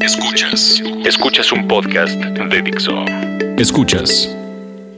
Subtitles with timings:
[0.00, 0.82] Escuchas.
[1.04, 3.04] Escuchas un podcast de Dixo.
[3.58, 4.34] Escuchas.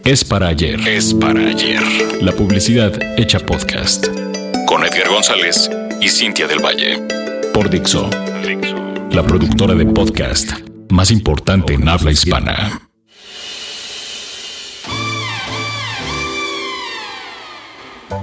[0.04, 0.78] Es para ayer.
[0.86, 1.82] Es para ayer.
[2.22, 4.06] La publicidad hecha podcast.
[4.66, 5.68] Con Edgar González
[6.00, 6.98] y Cintia del Valle.
[7.52, 8.08] Por Dixo.
[9.10, 10.52] La productora de podcast
[10.88, 12.80] más importante en habla hispana.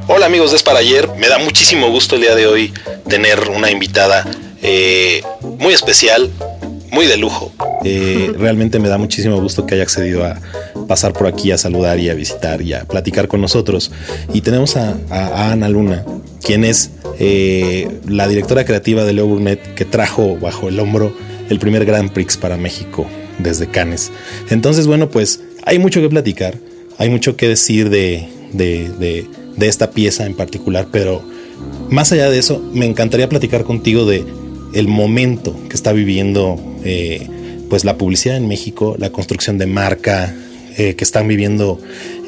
[0.08, 2.74] Hola amigos de Es para ayer, me da muchísimo gusto el día de hoy
[3.10, 4.26] tener una invitada
[4.62, 5.22] eh,
[5.60, 6.30] muy especial,
[6.92, 7.52] muy de lujo.
[7.84, 10.40] Eh, realmente me da muchísimo gusto que haya accedido a
[10.88, 13.92] pasar por aquí a saludar y a visitar y a platicar con nosotros.
[14.34, 14.98] Y tenemos a,
[15.52, 16.06] Ana Luna,
[16.44, 21.16] quien es eh, la directora creativa de Leo Burnett, que trajo bajo el hombro
[21.50, 23.08] el primer Grand Prix para México
[23.40, 24.12] desde Cannes.
[24.50, 26.58] Entonces, bueno, pues hay mucho que platicar,
[26.98, 31.22] hay mucho que decir de, de, de esta pieza en particular, pero
[31.90, 34.24] más allá de eso, me encantaría platicar contigo de
[34.74, 37.28] el momento que está viviendo eh,
[37.70, 40.34] pues la publicidad en México, la construcción de marca
[40.78, 41.80] eh, que están viviendo,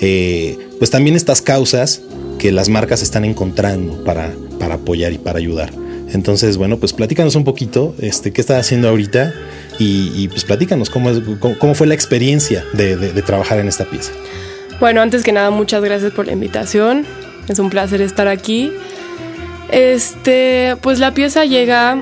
[0.01, 2.01] eh, pues también estas causas
[2.39, 5.71] que las marcas están encontrando para, para apoyar y para ayudar.
[6.13, 9.33] Entonces, bueno, pues platícanos un poquito, este, qué estás haciendo ahorita
[9.79, 14.11] y, pues platícanos cómo, cómo, fue la experiencia de, de trabajar en esta pieza.
[14.79, 17.05] Bueno, antes que nada, muchas gracias por la invitación.
[17.47, 18.71] Es un placer estar aquí.
[19.71, 22.01] Este, pues la pieza llega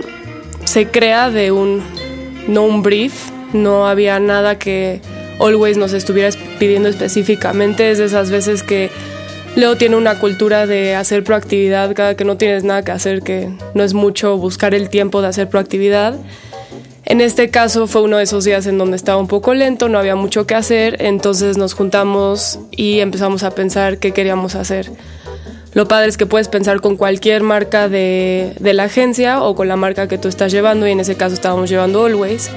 [0.71, 1.83] se crea de un,
[2.47, 5.01] no un brief, no había nada que
[5.37, 8.89] Always nos estuviera pidiendo específicamente, es de esas veces que
[9.57, 13.49] Leo tiene una cultura de hacer proactividad cada que no tienes nada que hacer, que
[13.73, 16.15] no es mucho buscar el tiempo de hacer proactividad.
[17.03, 19.99] En este caso fue uno de esos días en donde estaba un poco lento, no
[19.99, 24.89] había mucho que hacer, entonces nos juntamos y empezamos a pensar qué queríamos hacer.
[25.73, 29.77] Lo padre es que puedes pensar con cualquier marca de, la agencia o con la
[29.77, 32.49] marca que tú estás llevando y en ese caso estábamos llevando Always.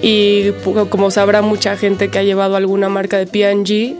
[0.00, 0.52] Y
[0.88, 3.96] como sabrá mucha gente que ha llevado alguna marca de P&G,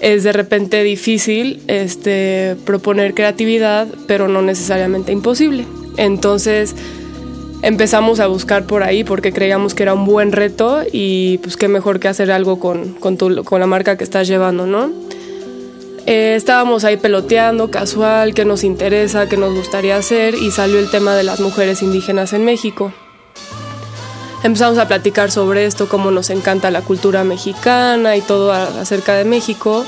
[0.00, 5.66] es de repente difícil este, proponer creatividad, pero no necesariamente imposible.
[5.96, 6.74] Entonces
[7.62, 11.68] empezamos a buscar por ahí porque creíamos que era un buen reto y pues qué
[11.68, 15.03] mejor que hacer algo con, con, con la marca que estás llevando, ¿no?
[16.06, 20.90] Eh, estábamos ahí peloteando, casual, qué nos interesa, qué nos gustaría hacer y salió el
[20.90, 22.92] tema de las mujeres indígenas en México.
[24.42, 29.24] Empezamos a platicar sobre esto, cómo nos encanta la cultura mexicana y todo acerca de
[29.24, 29.86] México.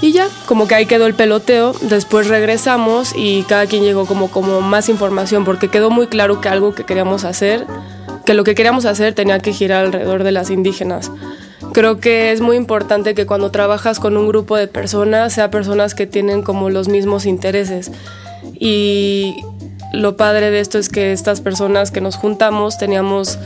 [0.00, 1.74] Y ya, como que ahí quedó el peloteo.
[1.82, 6.48] Después regresamos y cada quien llegó como, como más información porque quedó muy claro que
[6.48, 7.66] algo que queríamos hacer,
[8.24, 11.10] que lo que queríamos hacer tenía que girar alrededor de las indígenas.
[11.72, 15.94] Creo que es muy importante que cuando trabajas con un grupo de personas, sea personas
[15.94, 17.90] que tienen como los mismos intereses.
[18.58, 19.36] Y
[19.92, 23.38] lo padre de esto es que estas personas que nos juntamos teníamos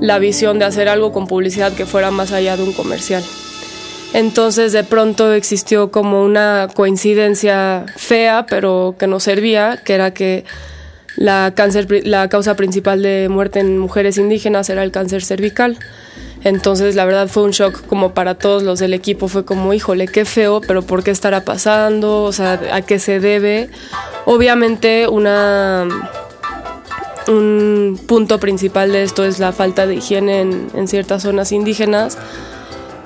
[0.00, 3.22] la visión de hacer algo con publicidad que fuera más allá de un comercial.
[4.12, 10.44] Entonces de pronto existió como una coincidencia fea, pero que nos servía, que era que
[11.16, 15.78] la, cáncer, la causa principal de muerte en mujeres indígenas era el cáncer cervical.
[16.44, 19.28] Entonces, la verdad fue un shock como para todos los del equipo.
[19.28, 22.22] Fue como, híjole, qué feo, pero ¿por qué estará pasando?
[22.22, 23.70] O sea, ¿a qué se debe?
[24.26, 25.88] Obviamente, un
[28.06, 32.18] punto principal de esto es la falta de higiene en, en, ciertas zonas indígenas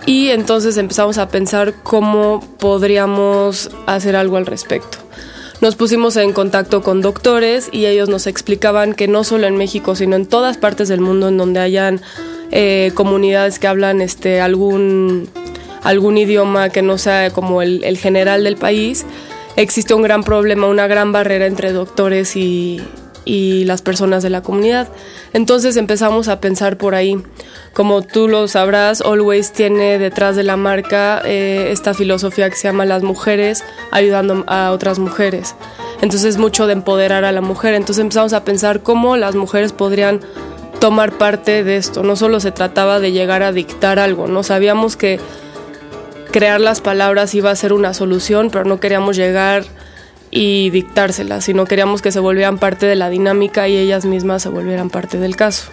[0.06, 4.98] y entonces empezamos a pensar cómo podríamos hacer algo al respecto.
[5.60, 9.96] Nos pusimos en contacto con doctores y ellos nos explicaban que no solo en México,
[9.96, 12.00] sino en todas partes del mundo en donde hayan
[12.50, 15.28] eh, comunidades que hablan este, algún,
[15.82, 19.06] algún idioma que no sea como el, el, general del país,
[19.56, 22.80] existe un gran problema, una gran barrera entre doctores y,
[23.28, 24.88] y las personas de la comunidad.
[25.34, 27.22] Entonces empezamos a pensar por ahí.
[27.74, 32.68] Como tú lo sabrás, Always tiene detrás de la marca eh, esta filosofía que se
[32.68, 35.54] llama las mujeres ayudando a otras mujeres.
[36.00, 37.74] Entonces mucho de empoderar a la mujer.
[37.74, 40.20] Entonces empezamos a pensar cómo las mujeres podrían
[40.80, 42.02] tomar parte de esto.
[42.02, 45.20] No solo se trataba de llegar a dictar algo, no sabíamos que
[46.30, 49.64] crear las palabras iba a ser una solución, pero no queríamos llegar
[50.30, 54.50] y dictárselas, sino queríamos que se volvieran parte de la dinámica y ellas mismas se
[54.50, 55.70] volvieran parte del caso.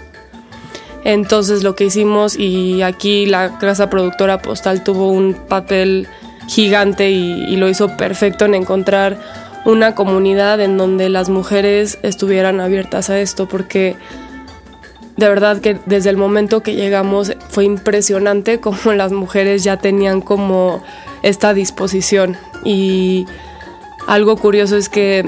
[1.04, 6.08] Entonces lo que hicimos, y aquí la casa productora postal tuvo un papel
[6.48, 9.20] gigante y, y lo hizo perfecto en encontrar
[9.66, 13.96] una comunidad en donde las mujeres estuvieran abiertas a esto, porque
[15.18, 20.22] de verdad que desde el momento que llegamos fue impresionante como las mujeres ya tenían
[20.22, 20.84] como
[21.24, 23.26] esta disposición y
[24.08, 25.26] algo curioso es que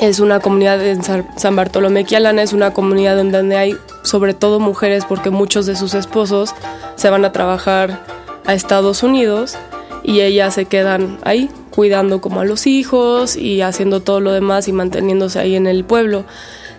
[0.00, 5.04] es una comunidad en San Bartolomé Quialana, es una comunidad donde hay sobre todo mujeres,
[5.04, 6.54] porque muchos de sus esposos
[6.96, 8.00] se van a trabajar
[8.44, 9.56] a Estados Unidos
[10.02, 14.68] y ellas se quedan ahí cuidando como a los hijos y haciendo todo lo demás
[14.68, 16.24] y manteniéndose ahí en el pueblo.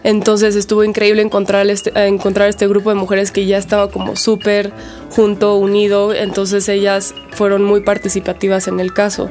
[0.03, 4.71] Entonces estuvo increíble encontrar este, encontrar este grupo de mujeres que ya estaba como súper
[5.09, 6.13] junto, unido.
[6.13, 9.29] Entonces ellas fueron muy participativas en el caso.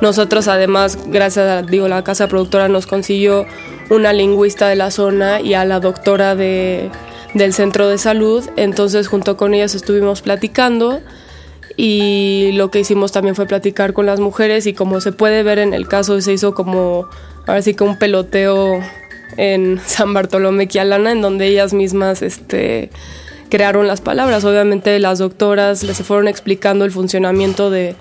[0.00, 3.46] Nosotros además, gracias a digo, la casa productora nos consiguió
[3.90, 6.90] una lingüista de la zona y a la doctora de,
[7.34, 8.44] del centro de salud.
[8.56, 11.00] Entonces junto con ellas estuvimos platicando
[11.76, 15.58] y lo que hicimos también fue platicar con las mujeres y como se puede ver
[15.58, 17.08] en el caso se hizo como
[17.46, 18.80] ahora sí que un peloteo
[19.36, 22.90] en San Bartolomé Quialana en donde ellas mismas este
[23.48, 24.44] crearon las palabras.
[24.44, 27.96] Obviamente las doctoras les fueron explicando el funcionamiento de,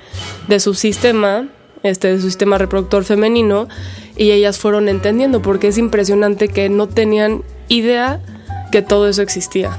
[0.48, 1.50] de su sistema,
[1.84, 3.68] este, de su sistema reproductor femenino,
[4.16, 8.22] y ellas fueron entendiendo, porque es impresionante que no tenían idea
[8.72, 9.78] que todo eso existía.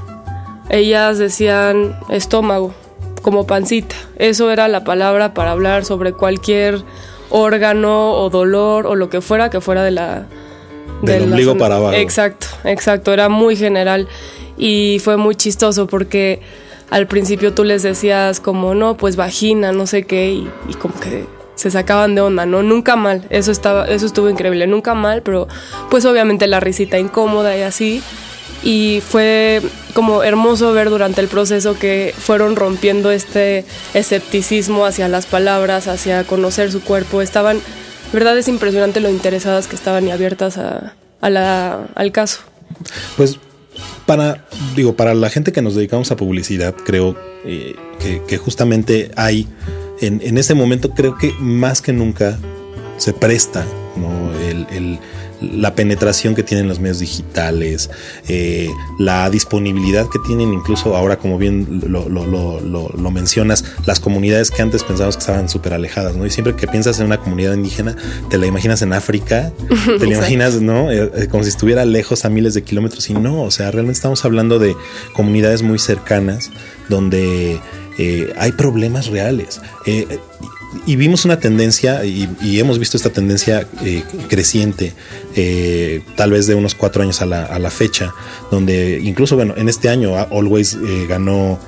[0.69, 2.75] Ellas decían estómago,
[3.23, 3.95] como pancita.
[4.17, 6.83] Eso era la palabra para hablar sobre cualquier
[7.31, 10.27] órgano o dolor o lo que fuera que fuera de la...
[11.01, 11.93] Del ombligo para abajo.
[11.93, 13.13] Exacto, exacto.
[13.13, 14.07] Era muy general
[14.57, 16.41] y fue muy chistoso porque
[16.89, 20.99] al principio tú les decías como, no, pues vagina, no sé qué, y, y, como
[20.99, 21.25] que
[21.55, 22.61] se sacaban de onda, ¿no?
[22.61, 25.47] Nunca mal, eso, estaba, eso estuvo increíble, nunca mal, pero
[25.89, 28.03] pues obviamente la risita incómoda y así
[28.63, 29.61] y fue
[29.93, 36.23] como hermoso ver durante el proceso que fueron rompiendo este escepticismo hacia las palabras, hacia
[36.23, 37.21] conocer su cuerpo.
[37.21, 37.59] Estaban,
[38.13, 42.41] verdad es impresionante lo interesadas que estaban y abiertas a, al caso.
[43.17, 43.39] Pues
[44.05, 44.45] para,
[44.75, 47.75] digo, para la gente que nos dedicamos a publicidad, creo eh,
[48.27, 49.47] que, justamente hay,
[50.01, 52.37] en, en este momento creo que más que nunca
[52.97, 53.65] se presta
[53.95, 54.31] ¿no?
[54.39, 54.99] el
[55.41, 57.89] la penetración que tienen los medios digitales,
[58.27, 58.69] eh,
[58.99, 65.17] la disponibilidad que tienen incluso ahora, como bien lo, mencionas, las comunidades que antes pensábamos
[65.17, 66.25] que estaban súper alejadas, ¿no?
[66.25, 67.95] Y siempre que piensas en una comunidad indígena,
[68.29, 69.51] te la imaginas en África,
[69.99, 70.91] te la imaginas, ¿no?
[70.91, 73.97] Eh, eh, como si estuviera lejos a miles de kilómetros y no, o sea, realmente
[73.97, 74.75] estamos hablando de
[75.13, 76.49] comunidades muy cercanas
[76.89, 77.59] donde
[78.37, 79.61] hay problemas reales
[80.85, 82.27] y vimos una tendencia y,
[82.59, 84.93] hemos visto esta tendencia eh, creciente,
[85.35, 88.13] eh, tal vez de unos cuatro años a la, a la, fecha,
[88.51, 91.59] donde incluso, bueno, en este año Always eh, ganó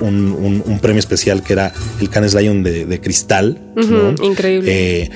[0.00, 3.58] un, un, premio especial que era el Cannes Lion de, cristal.
[4.22, 5.10] Increíble.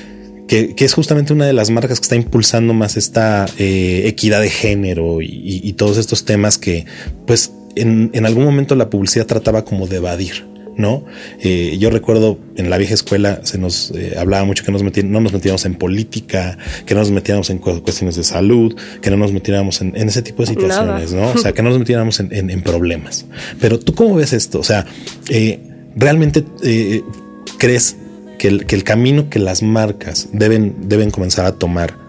[0.47, 4.49] Que, que, es justamente una de las marcas que está impulsando más esta equidad de
[4.49, 6.85] género y, y, todos estos temas que,
[7.25, 7.51] pues,
[7.81, 10.57] en, en algún momento la publicidad trataba como de evadir.
[10.77, 11.03] ¿no?
[11.41, 15.19] Eh, yo recuerdo en la vieja escuela se nos eh, hablaba mucho que nos no
[15.19, 19.33] nos metiéramos en política, que no nos metiéramos en cuestiones de salud, que no nos
[19.33, 21.31] metiéramos en, ese tipo de situaciones, ¿no?
[21.31, 23.25] O sea, que no nos metiéramos en, problemas.
[23.59, 24.59] Pero tú cómo ves esto?
[24.59, 24.85] O sea,
[25.29, 25.59] eh,
[25.95, 26.45] ¿realmente
[27.57, 27.97] crees
[28.37, 32.06] que el, que el camino que las marcas deben, deben comenzar a tomar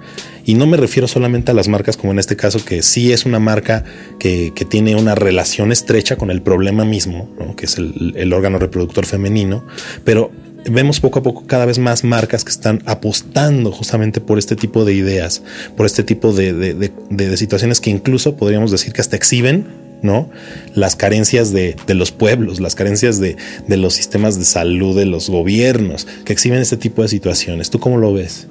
[0.49, 3.27] y no me refiero solamente a las marcas como en este caso, que sí es
[3.27, 3.85] una marca
[4.19, 9.63] que, tiene una relación estrecha con el problema mismo, que es el, órgano reproductor femenino,
[10.05, 10.31] pero
[10.65, 14.87] vemos poco a poco cada vez más marcas que están apostando justamente por este tipo
[14.87, 15.43] de ideas,
[15.77, 16.93] por este tipo de,
[17.37, 19.67] situaciones que incluso podríamos decir que hasta exhiben
[20.01, 20.31] ¿no?
[20.75, 23.37] Las carencias de, los pueblos, las carencias de,
[23.67, 27.69] de, los sistemas de salud de los gobiernos que exhiben este tipo de situaciones.
[27.69, 28.47] ¿Tú cómo lo ves?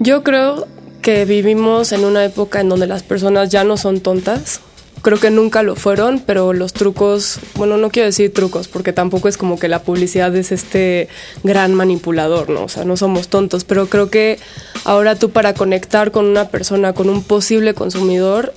[0.00, 0.66] Yo creo
[1.00, 4.60] que vivimos en una época en donde las personas ya no son tontas.
[5.02, 9.28] Creo que nunca lo fueron, pero los trucos, bueno, no quiero decir trucos, porque tampoco
[9.28, 11.08] es como que la publicidad es este
[11.42, 12.64] gran manipulador, ¿no?
[12.64, 14.38] O sea, no somos tontos, pero creo que
[14.84, 18.52] ahora tú para conectar con una persona, con un posible consumidor,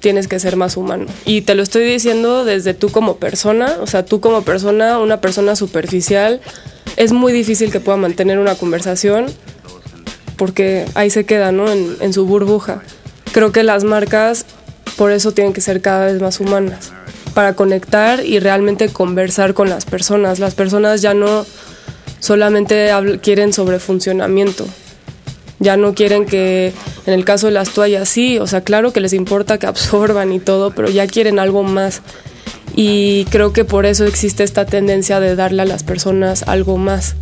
[0.00, 1.06] tienes que ser más humano.
[1.26, 5.20] Y te lo estoy diciendo desde tú como persona, o sea, tú como persona, una
[5.20, 6.40] persona superficial,
[6.96, 9.26] es muy difícil que pueda mantener una conversación
[10.42, 11.70] porque ahí se queda, ¿no?
[11.70, 12.82] En, su burbuja.
[13.30, 14.44] Creo que las marcas
[14.96, 16.92] por eso tienen que ser cada vez más humanas,
[17.32, 20.40] para conectar y realmente conversar con las personas.
[20.40, 21.46] Las personas ya no
[22.18, 22.90] solamente
[23.22, 24.66] quieren sobre funcionamiento,
[25.60, 26.72] ya no quieren que,
[27.06, 30.32] en el caso de las toallas, sí, o sea, claro que les importa que absorban
[30.32, 32.02] y todo, pero ya quieren algo más.
[32.74, 37.14] Y creo que por eso existe esta tendencia de darle a las personas algo más.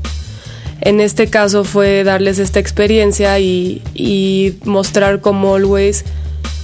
[0.81, 6.05] En este caso fue darles esta experiencia y, mostrar cómo Always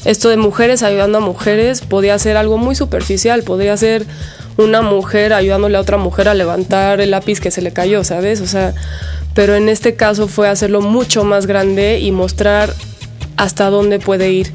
[0.04, 4.06] esto de mujeres ayudando a mujeres podía ser algo muy superficial, podría ser
[4.56, 8.40] una mujer ayudándole a otra mujer a levantar el lápiz que se le cayó, ¿sabes?
[8.40, 8.73] O sea,
[9.35, 12.73] pero en este caso fue hacerlo mucho más grande y mostrar
[13.37, 14.52] hasta dónde puede ir.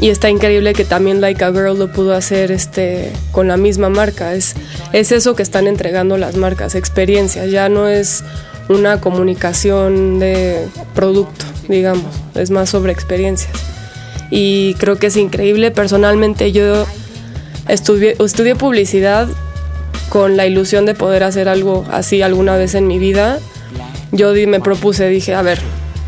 [0.00, 3.88] y está increíble que también Like a Girl lo pudo hacer este, con la misma
[3.88, 4.34] marca.
[4.34, 4.54] Es,
[4.92, 7.50] es eso que están entregando las marcas, experiencias.
[7.50, 8.22] Ya no es
[8.70, 12.06] una comunicación de producto, digamos.
[12.34, 13.52] Es más sobre experiencias.
[14.30, 15.72] Y creo que es increíble.
[15.72, 16.86] Personalmente yo
[17.68, 19.26] estudié, publicidad
[20.08, 23.40] con la ilusión de poder hacer algo así alguna vez en mi vida.
[24.12, 25.58] Yo me propuse, dije, a ver,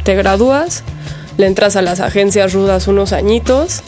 [0.04, 0.84] te gradúas,
[1.38, 3.82] le entras a las agencias rudas unos añitos,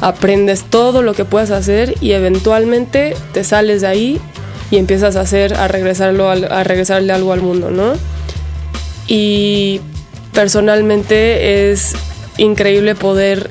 [0.00, 4.20] aprendes todo lo que puedas hacer y eventualmente te sales de ahí
[4.70, 7.92] y empiezas a hacer, a regresarlo, a regresarle algo al mundo, ¿no?
[9.06, 9.80] Y
[10.32, 11.94] personalmente es
[12.38, 13.50] increíble poder,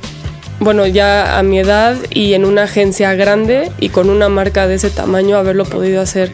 [0.60, 4.76] bueno, ya a mi edad y en una agencia grande y con una marca de
[4.76, 6.32] ese tamaño haberlo podido hacer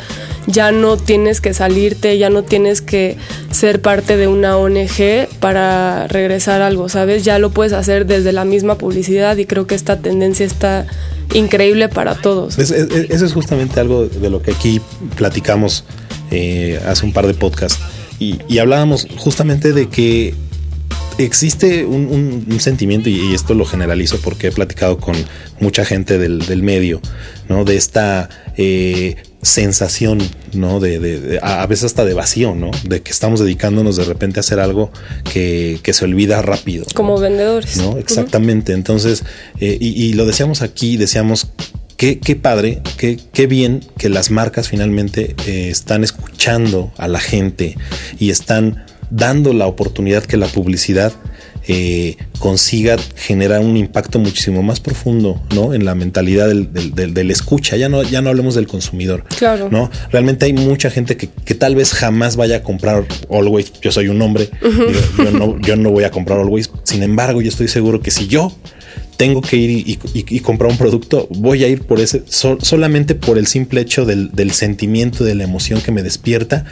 [0.47, 3.17] ya no tienes que salirte, ya no tienes que
[3.51, 7.23] ser parte de una ONG para regresar algo, ¿sabes?
[7.25, 10.85] Ya lo puedes hacer desde la misma publicidad y creo que esta tendencia está
[11.33, 12.57] increíble para todos.
[12.57, 14.81] eso es justamente algo de lo que aquí
[15.15, 15.83] platicamos
[16.31, 17.79] eh, hace un par de podcasts
[18.19, 20.33] y, hablábamos justamente de que
[21.17, 25.15] existe un, sentimiento, y, esto lo generalizo porque he platicado con
[25.59, 27.01] mucha gente del, medio,
[27.49, 27.65] ¿no?
[27.65, 30.19] De esta eh, sensación,
[30.53, 30.79] ¿no?
[30.79, 32.71] De, a veces hasta de vacío, ¿no?
[32.83, 34.91] De que estamos dedicándonos de repente a hacer algo
[35.31, 36.85] que, se olvida rápido.
[36.93, 37.77] Como vendedores.
[37.77, 37.97] ¿No?
[37.97, 38.73] Exactamente.
[38.73, 39.23] Entonces,
[39.59, 41.47] eh, y, lo decíamos aquí, decíamos
[41.97, 47.21] Qué, qué, padre, qué, qué, bien que las marcas finalmente eh, están escuchando a la
[47.21, 47.77] gente
[48.19, 51.13] y están dando la oportunidad que la publicidad
[51.67, 55.73] eh, consiga generar un impacto muchísimo más profundo, ¿no?
[55.73, 57.75] En la mentalidad del, del, escucha.
[57.75, 59.23] Ya no, ya no hablemos del consumidor.
[59.35, 59.69] Claro.
[59.71, 59.89] ¿No?
[60.11, 63.73] Realmente hay mucha gente que, que tal vez jamás vaya a comprar Always.
[63.81, 64.49] Yo soy un hombre.
[65.17, 66.69] yo, no, yo no voy a comprar Always.
[66.83, 68.51] Sin embargo, yo estoy seguro que si yo
[69.17, 73.47] tengo que ir y, comprar un producto, voy a ir por ese, solamente por el
[73.47, 76.65] simple hecho del, sentimiento, de la emoción que me despierta,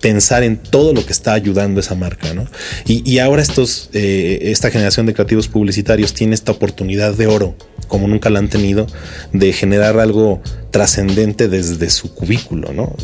[0.00, 2.46] pensar en todo lo que está ayudando esa marca, ¿no?
[2.86, 7.56] Y, ahora estos, eh, esta generación de creativos publicitarios tiene esta oportunidad de oro,
[7.92, 8.86] como nunca la han tenido,
[9.34, 12.96] de generar algo trascendente desde su cubículo, ¿no?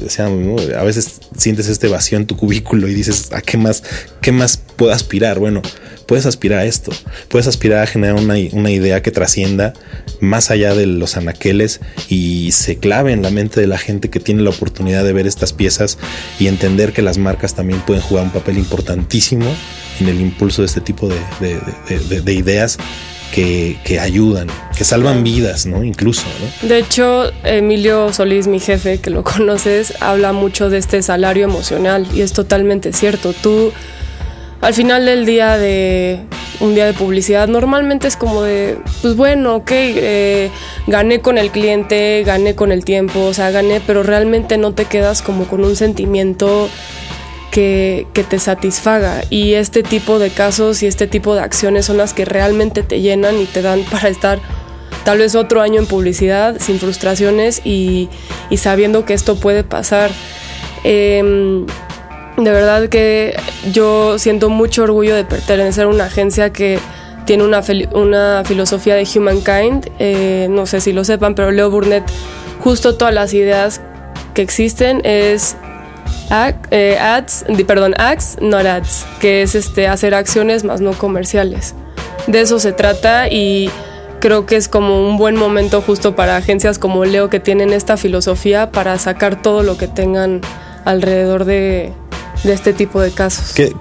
[0.78, 3.82] A veces sientes este vacío en tu cubículo y dices, ¿a qué más,
[4.22, 5.40] qué más puedo aspirar?
[5.40, 5.60] Bueno,
[6.06, 6.90] puedes aspirar a esto,
[7.28, 9.74] puedes aspirar a generar una, una idea que trascienda
[10.20, 14.20] más allá de los anaqueles y se clave en la mente de la gente que
[14.20, 15.98] tiene la oportunidad de ver estas piezas
[16.38, 19.54] y entender que las marcas también pueden jugar un papel importantísimo
[20.00, 22.78] en el impulso de este tipo de, ideas
[23.32, 25.84] que, ayudan, que salvan vidas, ¿no?
[25.84, 26.22] Incluso,
[26.62, 32.06] De hecho, Emilio Solís, mi jefe, que lo conoces, habla mucho de este salario emocional
[32.14, 33.32] y es totalmente cierto.
[33.32, 33.72] Tú
[34.60, 36.20] al final del día de
[36.60, 40.50] un día de publicidad normalmente es como de, pues bueno, ok, eh,
[40.88, 44.84] gané con el cliente, gané con el tiempo, o sea, gané, pero realmente no te
[44.86, 46.68] quedas como con un sentimiento
[47.58, 49.22] que, te satisfaga.
[49.30, 53.00] Y este tipo de casos y este tipo de acciones son las que realmente te
[53.00, 54.38] llenan y te dan para estar
[55.04, 58.08] tal vez otro año en publicidad sin frustraciones y,
[58.56, 60.10] sabiendo que esto puede pasar.
[60.84, 61.64] Eh,
[62.36, 63.34] de verdad que
[63.72, 66.78] yo siento mucho orgullo de pertenecer a una agencia que
[67.26, 67.60] tiene una,
[67.92, 69.90] una filosofía de humankind.
[69.98, 72.04] Eh, no sé si lo sepan, pero Leo Burnett,
[72.60, 73.80] justo todas las ideas
[74.34, 75.56] que existen es
[76.30, 81.74] ads, perdón, acts, not ads, que es este, hacer acciones más no comerciales.
[82.26, 83.70] De eso se trata y
[84.20, 87.96] creo que es como un buen momento justo para agencias como Leo que tienen esta
[87.96, 90.40] filosofía para sacar todo lo que tengan
[90.84, 91.92] alrededor de,
[92.44, 93.52] de este tipo de casos.
[93.54, 93.74] Que,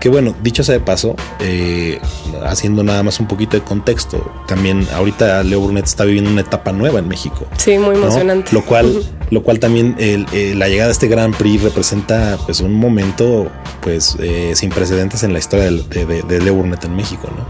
[0.00, 2.00] que, bueno, dicho sea de paso, eh,
[2.44, 6.72] haciendo nada más un poquito de contexto, también ahorita Leo Burnett está viviendo una etapa
[6.72, 7.46] nueva en México.
[7.56, 8.52] Sí, muy emocionante.
[8.52, 12.72] Lo cual, lo cual también eh, la llegada de este Gran Prix representa pues un
[12.74, 17.46] momento pues eh, sin precedentes en la historia de, de, Leo Burnett en México, ¿no?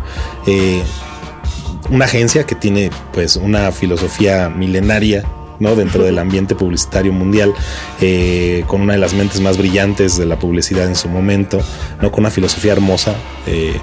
[1.89, 5.25] una agencia que tiene pues una filosofía milenaria
[5.59, 5.77] ¿no?
[5.77, 7.55] dentro del ambiente publicitario mundial,
[8.01, 11.61] eh, con una de las mentes más brillantes de la publicidad en su momento,
[12.01, 12.11] ¿no?
[12.11, 13.15] con una filosofía hermosa.
[13.47, 13.79] Eh,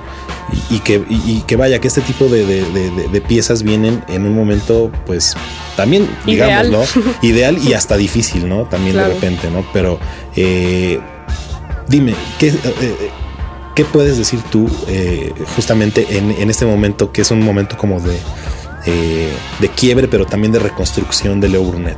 [0.70, 1.03] y, que,
[1.48, 5.36] que vaya, que este tipo de, piezas vienen en un momento, pues,
[5.75, 6.72] también, digamos, Ideal.
[6.72, 7.12] ¿no?
[7.22, 8.65] Ideal y hasta difícil, ¿no?
[8.65, 9.65] También de repente, ¿no?
[9.74, 10.00] Pero
[10.36, 11.00] eh,
[11.88, 12.53] dime, ¿qué,
[13.74, 14.70] ¿qué puedes decir tú
[15.56, 18.20] justamente en, en este momento, que es un momento como de
[18.85, 21.97] eh, de quiebre, pero también de reconstrucción de Leo Burnett?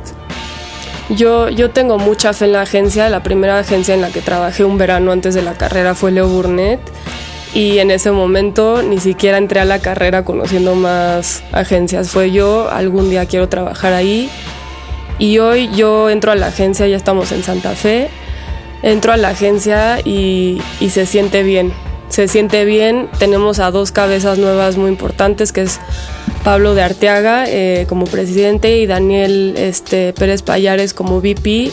[1.10, 3.08] Yo, yo tengo mucha fe en la agencia.
[3.08, 6.28] La primera agencia en la que trabajé un verano antes de la carrera fue Leo
[6.28, 6.80] Burnett.
[7.54, 12.10] y en ese momento ni siquiera entré a la carrera conociendo más agencias.
[12.10, 14.28] Fue yo, algún día quiero trabajar ahí.
[15.18, 18.10] Y hoy yo entro a la agencia, ya estamos en Santa Fe,
[18.82, 21.72] entro a la agencia y, se siente bien.
[22.08, 25.80] Se siente bien, tenemos a dos cabezas nuevas muy importantes, que es
[26.44, 31.72] Pablo de Arteaga eh, como presidente y Daniel este, Pérez Payares como VP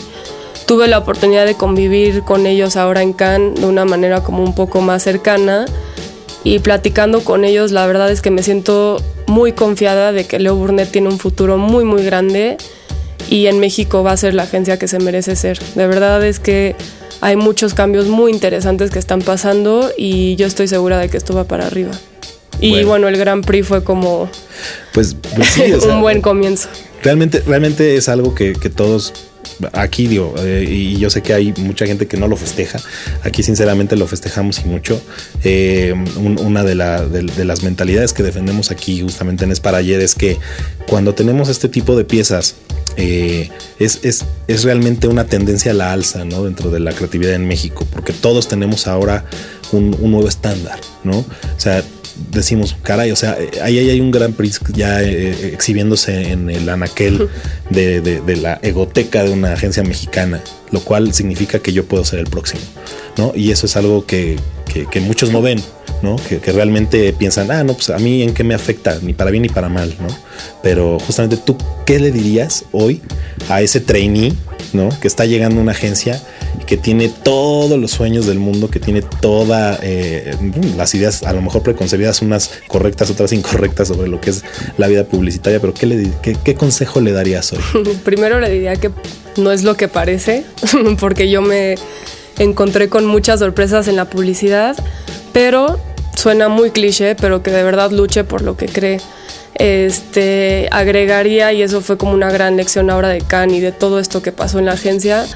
[0.66, 4.54] tuve la oportunidad de convivir con ellos ahora en Cannes de una manera como un
[4.54, 5.66] poco más cercana
[6.42, 10.56] y platicando con ellos la verdad es que me siento muy confiada de que Leo
[10.56, 12.56] Burnett tiene un futuro muy muy grande
[13.28, 15.58] y en México va a ser la agencia que se merece ser.
[15.74, 16.76] De verdad es que
[17.24, 21.34] hay muchos cambios muy interesantes que están pasando y yo estoy segura de que esto
[21.34, 21.92] va para arriba.
[22.60, 24.28] Y bueno, el Grand Prix fue como
[24.92, 26.68] pues, pues un buen comienzo.
[27.02, 29.14] Realmente, realmente es algo que, que todos
[29.72, 32.78] aquí digo, eh, y yo sé que hay mucha gente que no lo festeja,
[33.22, 35.00] aquí sinceramente lo festejamos y mucho.
[35.44, 40.36] Eh, una de, las mentalidades que defendemos aquí justamente en Es para ayer es que
[40.86, 42.56] cuando tenemos este tipo de piezas,
[42.96, 46.44] eh, es, es, realmente una tendencia a la alza ¿no?
[46.44, 49.24] dentro de la creatividad en México, porque todos tenemos ahora
[49.72, 51.18] un, un nuevo estándar, ¿no?
[51.18, 51.26] O
[51.58, 51.82] sea,
[52.30, 57.28] decimos, caray, o sea, ahí hay un gran Prix ya eh, exhibiéndose en el anaquel
[57.70, 62.26] de, la egoteca de una agencia mexicana, lo cual significa que yo puedo ser el
[62.26, 62.60] próximo,
[63.16, 63.32] ¿no?
[63.34, 64.38] Y eso es algo que,
[65.00, 65.60] muchos no ven,
[66.02, 66.16] ¿no?
[66.16, 69.42] Que, realmente piensan, ah, no, pues a mí en qué me afecta, ni para bien
[69.42, 70.08] ni para mal, ¿no?
[70.62, 71.56] Pero justamente tú,
[71.86, 73.02] ¿qué le dirías hoy
[73.48, 74.32] a ese trainee,
[74.72, 74.88] ¿no?
[75.00, 76.20] Que está llegando a una agencia
[76.66, 80.34] que tiene todos los sueños del mundo, que tiene todas eh,
[80.76, 84.44] las ideas, a lo mejor preconcebidas, unas correctas, otras incorrectas sobre lo que es
[84.78, 87.60] la vida publicitaria, pero ¿qué, consejo le darías hoy?
[88.04, 88.90] Primero le diría que
[89.36, 90.44] no es lo que parece,
[90.98, 91.76] porque yo me
[92.38, 94.76] encontré con muchas sorpresas en la publicidad,
[95.32, 95.78] pero
[96.16, 99.00] suena muy cliché, pero que de verdad luche por lo que cree.
[99.56, 104.00] Este agregaría, y eso fue como una gran lección ahora de Can y de todo
[104.00, 105.26] esto que pasó en la agencia,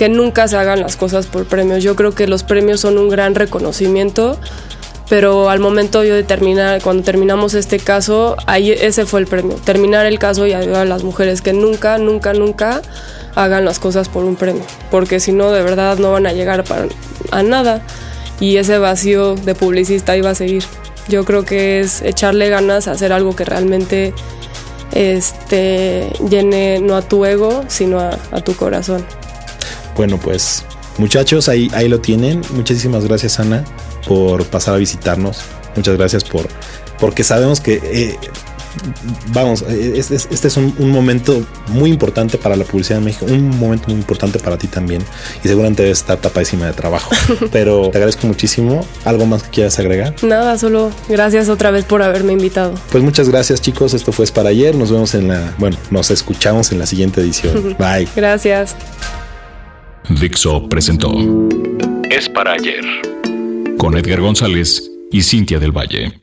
[0.00, 1.84] que nunca se hagan las cosas por premios.
[1.84, 4.38] Yo creo que los premios son un gran reconocimiento,
[5.10, 9.56] pero al momento yo de terminar, cuando terminamos este caso, ahí ese fue el premio,
[9.62, 12.80] terminar el caso y ayudar a las mujeres que nunca, nunca, nunca
[13.34, 16.64] hagan las cosas por un premio, porque si no, de verdad no van a llegar
[17.30, 17.82] a nada
[18.40, 20.64] y ese vacío de publicista iba a seguir.
[21.08, 24.14] Yo creo que es echarle ganas a hacer algo que realmente
[24.92, 29.04] este, llene no a tu ego, sino a tu corazón.
[29.96, 30.64] Bueno, pues
[30.98, 32.42] muchachos, ahí, ahí lo tienen.
[32.54, 33.64] Muchísimas gracias, Ana,
[34.06, 35.42] por pasar a visitarnos.
[35.76, 36.48] Muchas gracias por,
[36.98, 38.18] porque sabemos que, eh,
[39.32, 43.88] vamos, eh, este, es un, momento muy importante para la publicidad en México, un momento
[43.88, 45.02] muy importante para ti también.
[45.44, 47.10] Y seguramente debes estar tapadísima de trabajo.
[47.52, 48.84] Pero te agradezco muchísimo.
[49.04, 50.14] ¿Algo más que quieras agregar?
[50.22, 52.74] Nada, solo gracias otra vez por haberme invitado.
[52.90, 53.94] Pues muchas gracias, chicos.
[53.94, 54.74] Esto fue para ayer.
[54.74, 57.76] Nos vemos en la, bueno, nos escuchamos en la siguiente edición.
[57.78, 58.08] Bye.
[58.14, 58.76] Gracias.
[60.08, 61.12] Dixo presentó
[62.10, 62.84] Es para ayer
[63.78, 66.20] con Edgar González y Cintia del Valle.